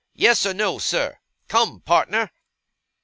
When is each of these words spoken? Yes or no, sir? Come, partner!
Yes 0.15 0.47
or 0.47 0.55
no, 0.55 0.79
sir? 0.79 1.19
Come, 1.47 1.81
partner! 1.81 2.31